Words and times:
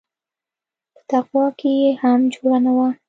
په 0.93 1.01
تقوا 1.09 1.45
کښې 1.59 1.71
يې 1.81 1.91
هم 2.01 2.19
جوړه 2.33 2.57
نه 2.65 2.71
وه. 2.77 2.87